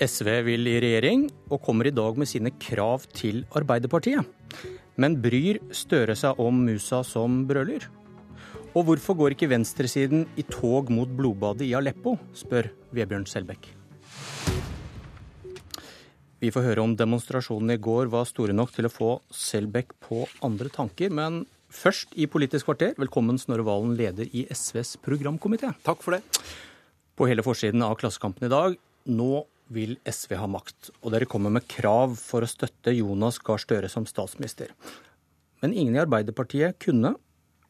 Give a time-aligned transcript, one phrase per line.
[0.00, 4.24] SV vil i regjering, og kommer i dag med sine krav til Arbeiderpartiet.
[5.00, 7.84] Men bryr Støre seg om musa som brøler?
[8.72, 13.68] Og hvorfor går ikke venstresiden i tog mot blodbadet i Aleppo, spør Vebjørn Selbekk.
[16.40, 20.24] Vi får høre om demonstrasjonen i går var store nok til å få Selbekk på
[20.46, 21.12] andre tanker.
[21.12, 25.74] Men først i Politisk kvarter, velkommen Snorre Valen, leder i SVs programkomité.
[25.84, 26.24] Takk for det.
[27.20, 28.78] På hele forsiden av Klassekampen i dag,
[29.10, 33.62] nå vil SV ha makt, og dere kommer med krav for å støtte Jonas Gahr
[33.62, 34.72] Støre som statsminister.
[35.62, 37.14] Men ingen i Arbeiderpartiet kunne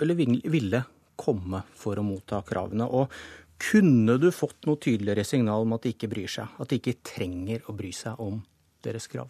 [0.01, 0.17] eller
[0.49, 0.85] ville
[1.21, 2.87] komme for å motta kravene.
[2.89, 3.13] Og
[3.61, 6.55] kunne du fått noe tydeligere signal om at de ikke bryr seg?
[6.57, 8.41] At de ikke trenger å bry seg om
[8.85, 9.29] deres krav?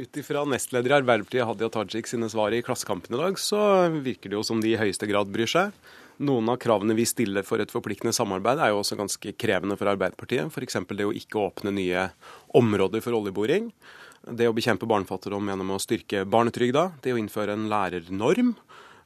[0.00, 4.30] Ut ifra nestleder i Arbeiderpartiet Hadia Tajik sine svar i Klassekampen i dag, så virker
[4.30, 5.74] det jo som de i høyeste grad bryr seg.
[6.20, 9.88] Noen av kravene vi stiller for et forpliktende samarbeid, er jo også ganske krevende for
[9.88, 10.50] Arbeiderpartiet.
[10.52, 10.76] F.eks.
[10.92, 12.10] det å ikke åpne nye
[12.60, 13.70] områder for oljeboring.
[14.28, 16.90] Det å bekjempe barnefattigdom gjennom å styrke barnetrygda.
[17.00, 18.52] Det å innføre en lærernorm.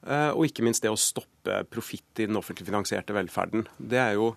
[0.04, 3.68] Eh, og ikke minst det å stoppe profitt i den offentlig finansierte velferden.
[3.78, 4.32] Det er jo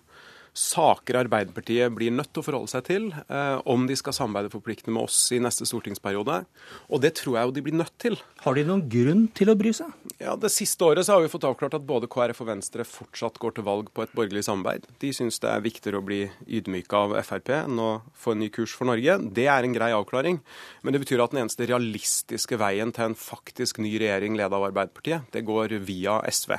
[0.56, 4.96] saker Arbeiderpartiet blir nødt til å forholde seg til eh, om de skal samarbeide forpliktende
[4.96, 6.40] med oss i neste stortingsperiode.
[6.88, 8.18] Og det tror jeg jo de blir nødt til.
[8.44, 9.92] Har de noen grunn til å bry seg?
[10.18, 13.38] Ja, Det siste året så har vi fått avklart at både KrF og Venstre fortsatt
[13.42, 14.86] går til valg på et borgerlig samarbeid.
[15.02, 18.50] De syns det er viktigere å bli ydmyka av Frp enn å få en ny
[18.54, 19.18] kurs for Norge.
[19.34, 20.40] Det er en grei avklaring.
[20.82, 24.68] Men det betyr at den eneste realistiske veien til en faktisk ny regjering leda av
[24.70, 26.54] Arbeiderpartiet, det går via SV.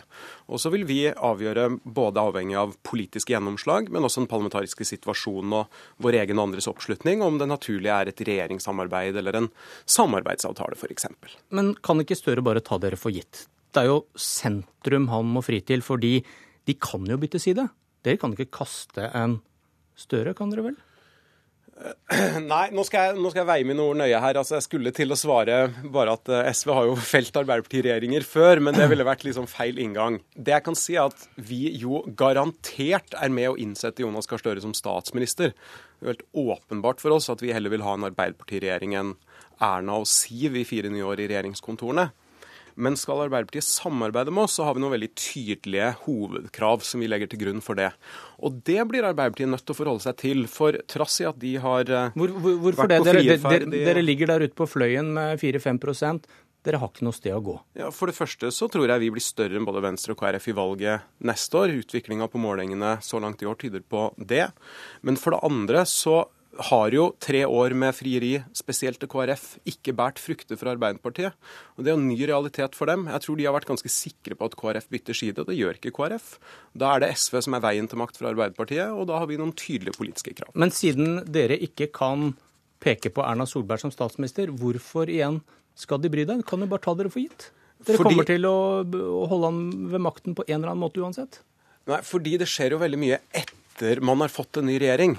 [0.50, 5.56] Og så vil vi avgjøre, både avhengig av politisk gjennomslag, men også den parlamentariske situasjonen
[5.62, 9.50] og vår egen og andres oppslutning, om det naturlige er et regjeringssamarbeid eller en
[9.88, 11.08] samarbeidsavtale f.eks.
[11.56, 13.46] Men kan ikke Støre bare ta dere for gitt?
[13.72, 16.18] Det er jo sentrum han må fri til, fordi
[16.68, 17.70] de kan jo bytte side.
[18.04, 19.40] Dere kan ikke kaste en
[20.00, 20.78] Støre, kan dere vel?
[22.44, 24.40] Nei, nå skal, jeg, nå skal, jeg, veie mine ord nøye her.
[24.42, 25.60] Altså, Jeg skulle til å svare
[25.94, 29.80] bare at eh, SV har jo felt Arbeiderparti-regjeringer før, men det ville vært liksom feil
[29.82, 30.20] inngang.
[30.36, 34.44] Det jeg kan si er at vi jo garantert er med å innsette Jonas Gahr
[34.44, 35.56] Støre som statsminister.
[36.00, 39.16] Det er helt åpenbart for oss at vi heller vil ha en Arbeiderparti-regjering enn
[39.64, 42.10] Erna og Siv i fire nye år i regjeringskontorene.
[42.80, 47.10] Men skal Arbeiderpartiet samarbeide med oss, så har vi noen veldig tydelige hovedkrav som vi
[47.12, 47.92] legger til grunn for det.
[48.40, 51.56] Og det blir Arbeiderpartiet nødt til å forholde seg til, for trass i at de
[51.60, 53.02] har eh, hvor, hvor, vært det?
[53.10, 55.82] Dere, dere, dere, ligger der ute på Fløyen med 4-5
[56.66, 57.56] dere har ikke noe sted å gå.
[57.80, 60.50] Ja, For det første så tror jeg vi blir større enn både Venstre og KrF
[60.52, 61.76] i valget neste år.
[61.86, 64.50] Utviklinga på målingene så langt i år tyder på det.
[65.08, 66.26] Men for det andre så
[66.60, 71.36] har jo tre år med frieri, spesielt til KrF, ikke båret frukter for Arbeiderpartiet.
[71.78, 73.08] Og Det er jo en ny realitet for dem.
[73.08, 75.46] Jeg tror de har vært ganske sikre på at KrF bytter side.
[75.48, 76.38] Det gjør ikke KrF.
[76.76, 79.40] Da er det SV som er veien til makt for Arbeiderpartiet, og da har vi
[79.40, 80.52] noen tydelige politiske krav.
[80.54, 82.34] Men siden dere ikke kan
[82.84, 85.42] peke på Erna Solberg som statsminister, hvorfor igjen
[85.80, 86.44] skal de bry deg?
[86.48, 87.52] Kan jo bare ta dere for gitt.
[87.86, 88.12] Dere fordi...
[88.12, 88.58] kommer til å
[89.32, 91.42] holde han ved makten på en eller annen måte uansett?
[91.90, 95.16] Nei, fordi det skjer jo veldig mye etter man har fått en ny regjering.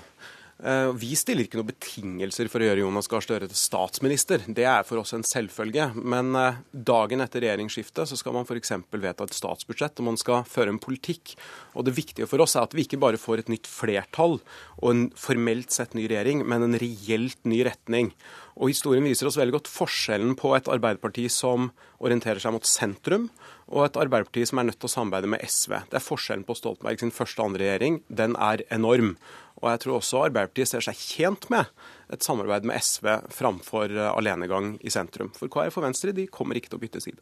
[0.61, 4.43] Eh, vi stiller ikke noen betingelser for å gjøre Jonas Gahr Støre til statsminister.
[4.45, 5.87] Det er for oss en selvfølge.
[5.97, 8.75] Men eh, dagen etter regjeringsskiftet så skal man f.eks.
[8.93, 11.33] vedta et statsbudsjett, og man skal føre en politikk.
[11.73, 14.41] Og Det viktige for oss er at vi ikke bare får et nytt flertall
[14.83, 18.13] og en formelt sett ny regjering, men en reelt ny retning.
[18.61, 21.71] Og Historien viser oss veldig godt forskjellen på et Arbeiderparti som
[22.05, 23.31] orienterer seg mot sentrum,
[23.71, 25.79] og et Arbeiderparti som er nødt til å samarbeide med SV.
[25.89, 29.15] Det er Forskjellen på Stoltenberg sin første og andre regjering den er enorm.
[29.61, 31.69] Og jeg tror også Arbeiderpartiet ser seg tjent med
[32.11, 35.31] et samarbeid med SV framfor eh, alenegang i sentrum.
[35.37, 37.21] For KrF og Venstre de kommer ikke til å bytte side.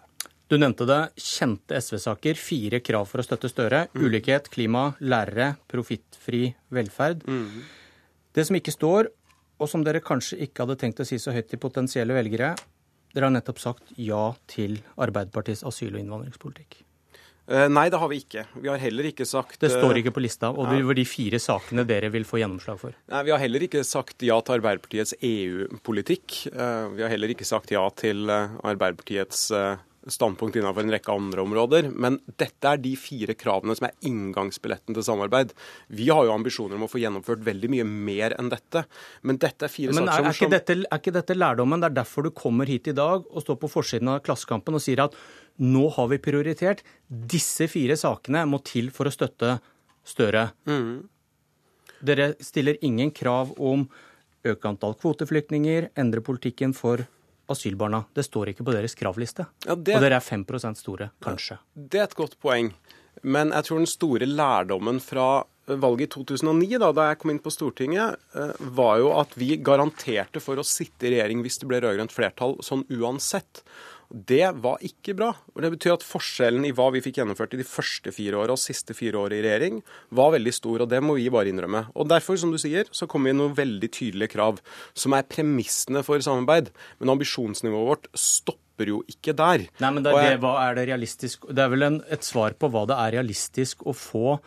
[0.48, 1.00] Du nevnte det.
[1.20, 2.38] Kjente SV-saker.
[2.40, 3.84] Fire krav for å støtte Støre.
[3.92, 4.06] Mm.
[4.06, 7.26] Ulikhet, klima, lærere, profittfri velferd.
[7.28, 7.66] Mm.
[8.32, 9.10] Det som ikke står,
[9.58, 12.54] og som dere kanskje ikke hadde tenkt å si så høyt til potensielle velgere,
[13.12, 16.84] dere har nettopp sagt ja til Arbeiderpartiets asyl- og innvandringspolitikk.
[17.48, 18.44] Eh, nei, det har vi ikke.
[18.60, 22.10] Vi har heller ikke sagt Det står ikke på lista var de fire sakene dere
[22.12, 22.96] vil få gjennomslag for.
[23.08, 26.38] Nei, Vi har heller ikke sagt ja til Arbeiderpartiets EU-politikk.
[26.52, 29.48] Eh, vi har heller ikke sagt ja til eh, Arbeiderpartiets
[30.12, 31.90] standpunkt innenfor en rekke andre områder.
[31.94, 35.54] Men dette er de fire kravene som er inngangsbilletten til samarbeid.
[35.88, 38.84] Vi har jo ambisjoner om å få gjennomført veldig mye mer enn dette.
[39.22, 41.82] Men dette er fire men er, er, ikke dette, er ikke dette lærdommen?
[41.82, 44.84] Det er derfor du kommer hit i dag og står på forsiden av Klassekampen og
[44.84, 45.16] sier at
[45.58, 46.84] nå har vi prioritert.
[47.08, 49.58] Disse fire sakene må til for å støtte
[50.08, 50.48] Støre.
[50.64, 51.08] Mm.
[52.00, 53.88] Dere stiller ingen krav om
[54.46, 57.04] øke antall kvoteflyktninger, endre politikken for
[57.48, 58.04] asylbarna.
[58.14, 59.48] Det står ikke på deres kravliste.
[59.66, 59.96] Ja, det...
[59.98, 60.46] Og dere er 5
[60.78, 61.58] store, kanskje.
[61.74, 62.72] Det er et godt poeng.
[63.22, 67.42] Men jeg tror den store lærdommen fra valget i 2009, da, da jeg kom inn
[67.44, 71.68] på Stortinget, eh, var jo at vi garanterte for å sitte i regjering hvis det
[71.68, 73.62] ble rød-grønt flertall, sånn uansett.
[74.08, 75.34] Det var ikke bra.
[75.52, 78.54] og Det betyr at forskjellen i hva vi fikk gjennomført i de første fire åra
[78.56, 79.82] og siste fire år i regjering,
[80.16, 80.84] var veldig stor.
[80.84, 81.90] og Det må vi bare innrømme.
[81.94, 84.62] Og Derfor, som du sier, så kommer vi med noen veldig tydelige krav,
[84.96, 86.72] som er premissene for samarbeid.
[87.00, 89.66] Men ambisjonsnivået vårt stopper jo ikke der.
[89.82, 91.44] Nei, men det er, det, hva er det realistisk?
[91.52, 94.38] Det er vel en, et svar på hva det er realistisk å få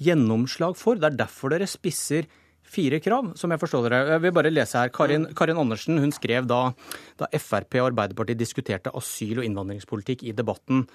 [0.00, 1.00] gjennomslag for.
[1.00, 2.28] Det er derfor dere spisser
[2.70, 4.00] fire krav, som jeg forstår dere.
[4.14, 4.92] Jeg vil bare lese her.
[4.94, 6.70] Karin, Karin Andersen hun skrev da,
[7.18, 10.86] da Frp og Arbeiderpartiet diskuterte asyl- og innvandringspolitikk i debatten.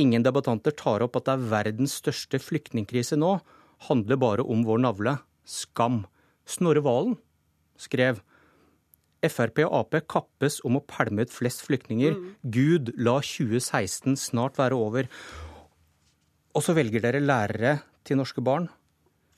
[0.00, 3.36] Ingen debattanter tar opp at det er verdens største flyktningkrise nå.
[3.88, 5.18] Handler bare om vår navle.
[5.44, 6.04] Skam.
[6.48, 7.18] Snorre Valen
[7.78, 8.22] skrev
[9.22, 12.16] Frp og Ap kappes om å pælme ut flest flyktninger.
[12.16, 12.30] Mm.
[12.54, 15.10] Gud, la 2016 snart være over.
[16.56, 18.66] Og så velger dere lærere til norske barn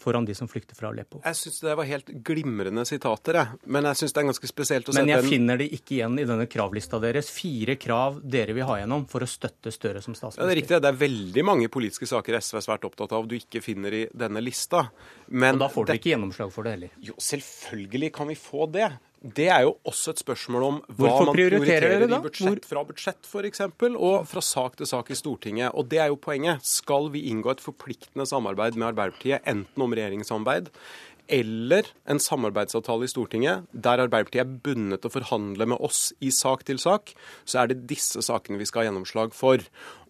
[0.01, 1.21] foran de som flykter fra Aleppo.
[1.25, 3.61] Jeg syns det var helt glimrende sitater, jeg.
[3.67, 6.19] Men jeg syns det er ganske spesielt å se Men jeg finner det ikke igjen
[6.21, 7.31] i denne kravlista deres.
[7.35, 10.45] Fire krav dere vil ha gjennom for å støtte Støre som statsminister.
[10.45, 10.83] Ja, Det er riktig.
[10.85, 14.05] Det er veldig mange politiske saker SV er svært opptatt av du ikke finner i
[14.13, 14.85] denne lista.
[15.29, 16.03] Men Og da får dere det...
[16.03, 16.95] ikke gjennomslag for det heller?
[17.03, 18.91] Jo, selvfølgelig kan vi få det.
[19.25, 22.83] Det er jo også et spørsmål om hva Hvorfor man prioriterer, prioriterer i budsjett fra
[22.85, 23.63] budsjett f.eks.,
[23.95, 25.73] og fra sak til sak i Stortinget.
[25.73, 26.61] Og det er jo poenget.
[26.69, 30.69] Skal vi inngå et forpliktende samarbeid med Arbeiderpartiet, enten om regjeringssamarbeid
[31.33, 36.29] eller en samarbeidsavtale i Stortinget der Arbeiderpartiet er bundet til å forhandle med oss i
[36.35, 37.15] sak til sak,
[37.49, 39.63] så er det disse sakene vi skal ha gjennomslag for.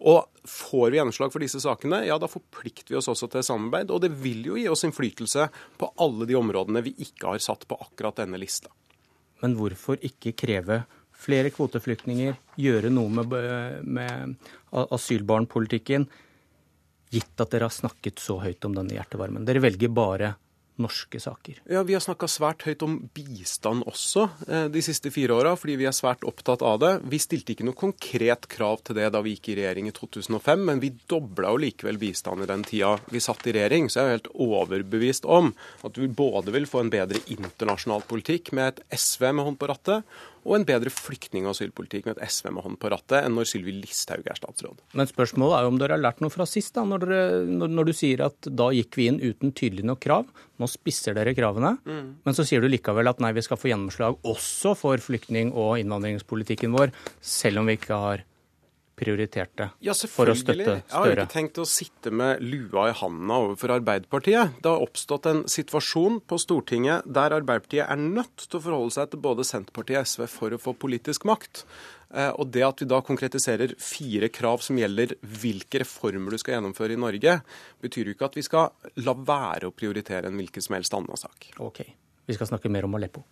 [0.03, 3.93] Og får vi gjennomslag for disse sakene, ja da forplikter vi oss også til samarbeid.
[3.95, 5.47] Og det vil jo gi oss innflytelse
[5.79, 8.73] på alle de områdene vi ikke har satt på akkurat denne lista.
[9.45, 10.81] Men hvorfor ikke kreve
[11.15, 13.35] flere kvoteflyktninger, gjøre noe med,
[13.85, 16.07] med asylbarnpolitikken,
[17.13, 19.45] gitt at dere har snakket så høyt om denne hjertevarmen?
[19.47, 20.33] Dere velger bare
[20.81, 21.61] norske saker.
[21.69, 25.77] Ja, Vi har snakka svært høyt om bistand også eh, de siste fire åra, fordi
[25.79, 26.91] vi er svært opptatt av det.
[27.11, 30.65] Vi stilte ikke noe konkret krav til det da vi gikk i regjering i 2005,
[30.67, 33.89] men vi dobla jo likevel bistand i den tida vi satt i regjering.
[33.89, 35.53] Så jeg er helt overbevist om
[35.87, 39.71] at vi både vil få en bedre internasjonal politikk med et SV med hånd på
[39.71, 40.03] rattet,
[40.45, 43.49] og en bedre flyktning- og asylpolitikk med et SV med hånd på rattet enn når
[43.49, 44.83] Sylvi Listhaug er statsråd.
[44.93, 47.89] Men spørsmålet er jo om dere har lært noe fra sist, da, når, dere, når,
[47.89, 50.29] du sier at da gikk vi inn uten tydelig nok krav.
[50.61, 52.05] Nå spisser dere kravene, mm.
[52.23, 55.81] men så sier du likevel at nei, vi skal få gjennomslag også for flyktning- og
[55.81, 58.25] innvandringspolitikken vår, selv om vi ikke har
[58.95, 60.75] prioriterte ja, for å støtte Støre?
[60.87, 64.55] Jeg har ikke tenkt å sitte med lua i handa overfor Arbeiderpartiet.
[64.63, 69.11] Det har oppstått en situasjon på Stortinget der Arbeiderpartiet er nødt til å forholde seg
[69.11, 71.65] til både Senterpartiet og SV for å få politisk makt.
[72.15, 76.57] Eh, og det at vi da konkretiserer fire krav som gjelder hvilke reformer du skal
[76.57, 77.39] gjennomføre i Norge,
[77.83, 81.19] betyr jo ikke at vi skal la være å prioritere en hvilken som helst annen
[81.19, 81.51] sak.
[81.59, 81.83] Ok.
[82.25, 83.25] Vi skal snakke mer om Aleppo.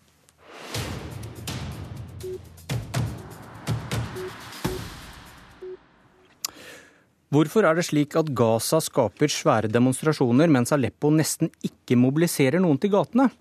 [7.34, 12.78] Hvorfor er det slik at Gaza skaper svære demonstrasjoner, mens Aleppo nesten ikke mobiliserer noen
[12.78, 13.32] til gatene?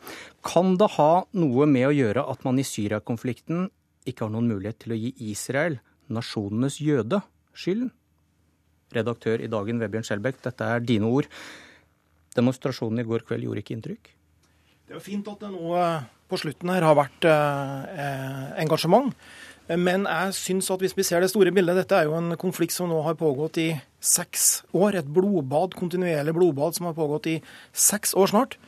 [0.41, 3.67] Kan det ha noe med å gjøre at man i Syria-konflikten
[4.09, 5.77] ikke har noen mulighet til å gi Israel,
[6.09, 7.21] nasjonenes jøde,
[7.53, 7.93] skylden?
[8.97, 11.29] Redaktør i Dagen, Vebjørn Skjelbæk, dette er dine ord.
[12.39, 14.13] Demonstrasjonen i går kveld gjorde ikke inntrykk?
[14.87, 15.77] Det er jo fint at det nå
[16.33, 19.13] på slutten her har vært eh, eh engasjement.
[19.69, 22.75] Men jeg syns at hvis vi ser det store bildet, dette er jo en konflikt
[22.75, 23.69] som nå har pågått i
[24.03, 24.99] seks år.
[24.99, 27.37] Et blodbad, kontinuerlig blodbad som har pågått i
[27.71, 28.59] seks år snart.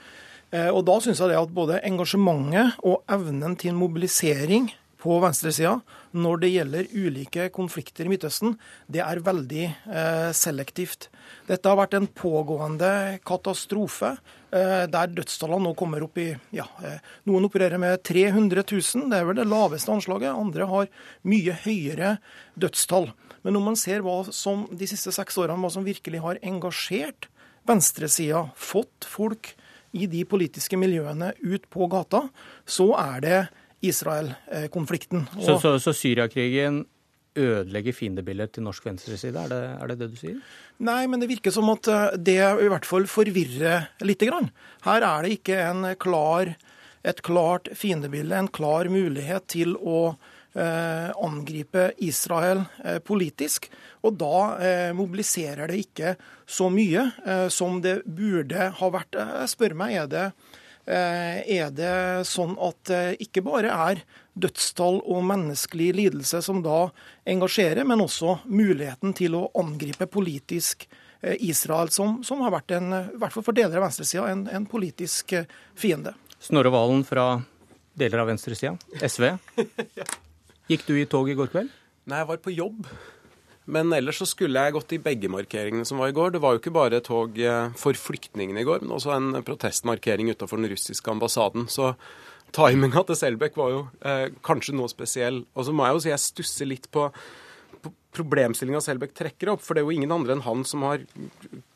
[0.55, 4.71] Eh, og da syns jeg det at både engasjementet og evnen til mobilisering
[5.05, 5.79] på venstresida
[6.17, 8.55] når det gjelder ulike konflikter i Midtøsten,
[8.89, 11.11] det er veldig eh, selektivt.
[11.49, 17.03] Dette har vært en pågående katastrofe eh, der dødstallene nå kommer opp i ja, eh,
[17.29, 20.33] Noen opererer med 300 000, det er vel det laveste anslaget.
[20.33, 20.89] Andre har
[21.29, 22.17] mye høyere
[22.57, 23.11] dødstall.
[23.45, 27.29] Men når man ser hva som de siste seks årene hva som virkelig har engasjert
[27.69, 29.53] venstresida, fått folk
[29.95, 32.25] i de politiske miljøene ut på gata,
[32.67, 33.39] så er det
[33.89, 35.27] Israel-konflikten.
[35.39, 36.85] Så, så, så Syriakrigen
[37.35, 40.37] ødelegger fiendebildet til norsk venstreside, er det, er det det du sier?
[40.87, 44.51] Nei, men det virker som at eh, det i hvert fall forvirrer lite grann.
[44.87, 46.55] Her er det ikke klar,
[47.05, 50.15] et klart fiendebilde, en klar mulighet til å
[50.55, 53.69] eh, angripe Israel eh, politisk.
[54.07, 59.19] Og da eh, mobiliserer det ikke så mye eh, som det burde ha vært.
[59.19, 61.95] Jeg spør meg, er det Eh, er det
[62.29, 64.03] sånn at det ikke bare er
[64.37, 66.91] dødstall og menneskelig lidelse som da
[67.31, 70.85] engasjerer, men også muligheten til å angripe politisk
[71.41, 74.67] Israel, som, som, har vært en, i hvert fall for deler av venstresida, en, en
[74.69, 75.33] politisk
[75.79, 76.13] fiende.
[76.37, 77.39] Snorre Valen fra
[77.97, 79.31] deler av venstresida, SV.
[80.71, 81.73] Gikk du i tog i går kveld?
[82.11, 82.89] Nei, jeg var på jobb.
[83.65, 86.35] Men ellers så skulle jeg gått i begge markeringene som var i går.
[86.35, 90.29] Det var jo ikke bare tog eh, for flyktningene i går, men også en protestmarkering
[90.35, 91.65] utenfor den russiske ambassaden.
[91.73, 91.95] Så
[92.55, 95.43] timinga til Selbekk var jo eh, kanskje noe spesiell.
[95.57, 97.09] Og så må jeg jo si jeg stusser litt på,
[97.81, 99.65] på problemstillinga Selbekk trekker opp.
[99.65, 101.07] For det er jo ingen andre enn han som har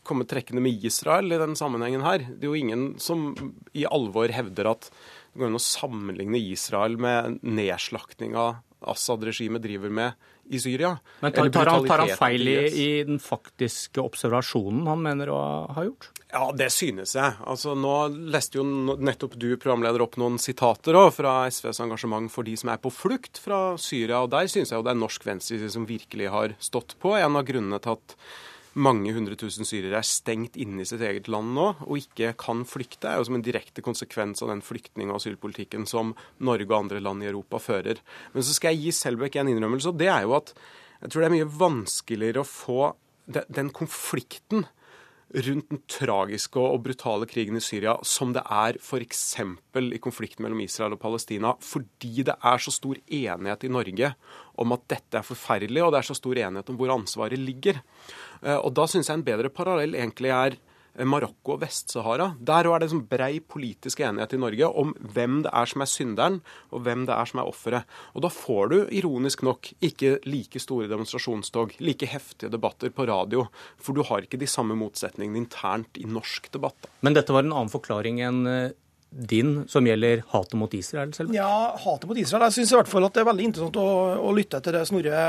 [0.08, 2.20] kommet trekkende med Israel i den sammenhengen her.
[2.28, 3.30] Det er jo ingen som
[3.72, 10.28] i alvor hevder at det går an å sammenligne Israel med nedslaktinga Assad-regimet driver med
[10.50, 10.94] i Syria.
[11.20, 15.40] Men tar, tar, han, tar han, feil i, i, den faktiske observasjonen han mener å
[15.76, 16.10] ha gjort?
[16.28, 17.36] Ja, det synes jeg.
[17.48, 17.94] Altså, nå
[18.32, 18.64] leste jo
[19.00, 22.92] nettopp du, programleder, opp noen sitater også, fra SVs engasjement for de som er på
[22.92, 24.20] flukt fra Syria.
[24.24, 27.16] og Der synes jeg jo det er norsk venstreside som virkelig har stått på.
[27.16, 28.16] En av grunnene til at
[28.78, 32.64] mange hundre tusen syrere er stengt inne i sitt eget land nå og ikke kan
[32.68, 36.78] flykte, er jo som en direkte konsekvens av den flyktning- og asylpolitikken som Norge og
[36.84, 38.00] andre land i Europa fører.
[38.34, 40.54] Men så skal jeg gi Selbekk en innrømmelse, og det er jo at
[41.02, 42.80] jeg tror det er mye vanskeligere å få
[43.28, 44.64] den konflikten
[45.28, 49.24] rundt den tragiske og brutale krigen i Syria som det er f.eks.
[49.38, 54.12] i konflikten mellom Israel og Palestina, fordi det er så stor enighet i Norge
[54.58, 57.82] om at dette er forferdelig, og det er så stor enighet om hvor ansvaret ligger.
[58.42, 60.58] Eh, og Da syns jeg en bedre parallell egentlig er
[60.98, 62.32] Marokko og Vest-Sahara.
[62.40, 65.90] Der er det sånn brei politisk enighet i Norge om hvem det er som er
[65.90, 66.40] synderen,
[66.72, 67.98] og hvem det er som er offeret.
[68.14, 73.46] Og da får du ironisk nok ikke like store demonstrasjonstog, like heftige debatter på radio,
[73.78, 76.90] for du har ikke de samme motsetningene internt i norsk debatt.
[77.06, 78.76] Men dette var en annen forklaring enn eh,
[79.08, 81.12] din som gjelder hatet mot Israel?
[81.14, 81.32] selv?
[81.34, 82.44] Ja, hatet mot Israel.
[82.48, 83.88] Jeg syns i hvert fall at det er veldig interessant å,
[84.20, 85.22] å lytte til det Snorre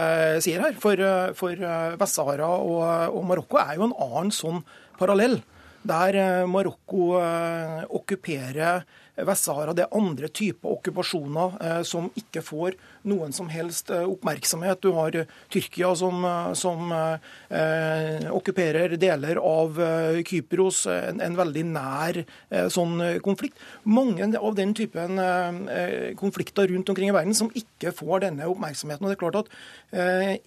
[0.43, 0.75] sier her.
[0.81, 1.05] For,
[1.39, 1.63] for
[2.01, 2.83] Vest-Sahara og,
[3.15, 4.63] og, Marokko er jo en annen sånn
[4.99, 5.39] parallell.
[5.81, 8.83] Der eh, Marokko eh, okkuperer
[9.27, 9.73] Vest-Sahara.
[9.75, 12.77] Det er andre typer okkupasjoner eh, som ikke får
[13.09, 14.81] noen som helst eh, oppmerksomhet.
[14.83, 16.25] Du har eh, Tyrkia som,
[16.57, 19.79] som eh, okkuperer deler av
[20.27, 23.59] Kypros, en, en veldig nær eh, sånn konflikt.
[23.83, 29.05] Mange av den typen eh, konflikter rundt omkring i verden som ikke får denne oppmerksomheten.
[29.05, 29.51] Og det er klart at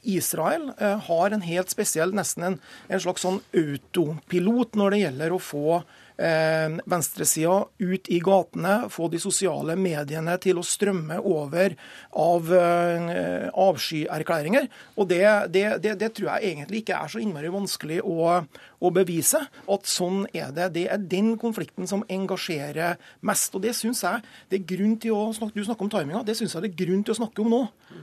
[0.06, 2.56] Israel har en helt spesiell, nesten en,
[2.92, 5.80] en slags sånn autopilot når det gjelder å få
[6.16, 11.76] venstresida ut i gatene, få de sosiale mediene til å strømme over
[12.18, 14.68] av eh, avskyerklæringer.
[14.96, 18.42] Og det, det, det, det, tror jeg egentlig ikke er så innmari vanskelig å,
[18.82, 19.40] å, bevise.
[19.70, 20.68] At sånn er det.
[20.76, 23.54] Det er den konflikten som engasjerer mest.
[23.54, 26.24] Og det syns jeg det er grunn til å snakke, Du snakker om timinga.
[26.26, 27.62] Det syns jeg det er grunn til å snakke om nå.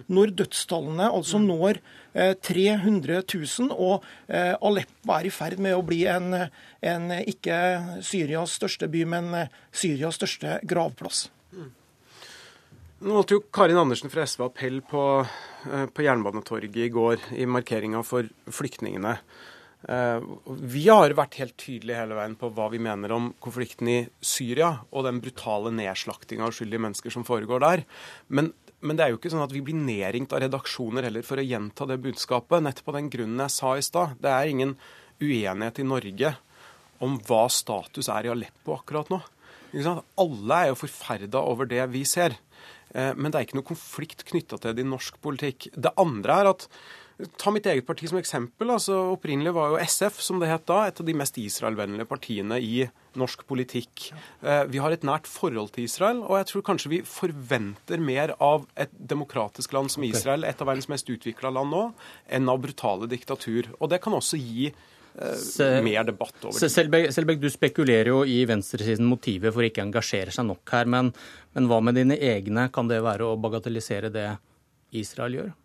[0.10, 1.82] Når dødstallene altså når
[2.14, 6.34] 300 eh, 000, og eh, Aleppo er i ferd med å bli en,
[6.82, 7.58] en ikke
[8.06, 11.28] Syrias største by, men eh, Syrias største gravplass.
[13.00, 15.04] Nå holdt jo Karin Andersen fra SV appell på,
[15.96, 19.14] på Jernbanetorget i går i markeringa for flyktningene.
[19.80, 24.74] Vi har vært helt tydelige hele veien på hva vi mener om konflikten i Syria
[24.92, 27.86] og den brutale nedslaktinga av uskyldige mennesker som foregår der.
[28.28, 31.42] Men men det er jo ikke sånn at vi blir nedringt av redaksjoner heller for
[31.42, 32.64] å gjenta det budskapet.
[32.64, 34.14] Nettopp av den grunnen jeg sa i stad.
[34.24, 34.78] Det er ingen
[35.20, 36.32] uenighet i Norge
[37.04, 39.20] om hva status er i Aleppo akkurat nå.
[39.76, 42.38] Alle er jo forferda over det vi ser.
[42.96, 45.70] Eh, men det er ikke noe konflikt knytta til det i norsk politikk.
[45.76, 46.68] Det andre er at
[47.20, 48.70] Ta mitt eget parti som eksempel.
[48.72, 52.60] altså Opprinnelig var jo SF, som det het da, et av de mest Israel-vennlige partiene
[52.64, 52.86] i
[53.20, 54.06] norsk politikk.
[54.40, 58.38] Eh, vi har et nært forhold til Israel, og jeg tror kanskje vi forventer mer
[58.40, 61.84] av et demokratisk land som Israel, et av verdens mest utvikla land nå,
[62.32, 63.68] enn av brutale diktatur.
[63.82, 66.72] Og det kan også gi eh, mer debatt over det.
[66.72, 70.88] Selbekk, Selbek, du spekulerer jo i venstresiden motivet for ikke å engasjere seg nok her.
[70.88, 71.12] Men,
[71.52, 72.70] men hva med dine egne?
[72.72, 74.30] Kan det være å bagatellisere det
[74.96, 75.58] Israel gjør?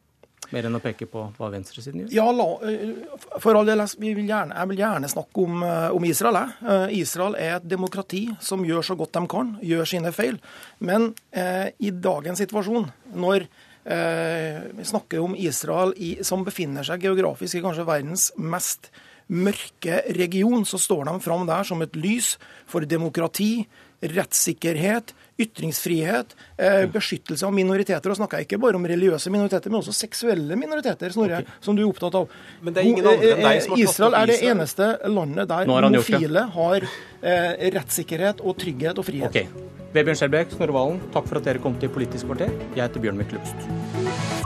[0.55, 2.15] Mer enn å peke på hva venstresiden gjør?
[2.15, 5.89] Ja, la, eh, for all del, jeg vil gjerne, jeg vil gjerne snakke om, eh,
[5.97, 6.41] om Israel.
[6.41, 6.71] Jeg.
[6.71, 10.39] Eh, Israel er et demokrati som gjør så godt de kan, gjør sine feil.
[10.81, 13.49] Men eh, i dagens situasjon, når
[13.85, 18.91] eh, vi snakker om Israel i, som befinner seg geografisk i kanskje verdens mest
[19.29, 22.35] mørke region, så står de fram der som et lys
[22.71, 23.67] for demokrati,
[24.05, 28.11] rettssikkerhet, ytringsfrihet, eh, beskyttelse av minoriteter.
[28.11, 31.59] Og snakker jeg ikke bare om religiøse minoriteter, men også seksuelle minoriteter, Snorre, okay.
[31.65, 32.29] som du er opptatt av.
[32.63, 35.73] Men det er ingen andre enn deg som har Israel er det eneste landet der
[35.73, 39.31] homofile har eh, rettssikkerhet og trygghet og frihet.
[39.33, 39.49] Okay.
[39.95, 42.51] Vebjørn Skjelbæk, Snorre Valen, takk for at dere kom til Politisk kvarter.
[42.75, 44.44] Jeg heter Bjørn Myklebust.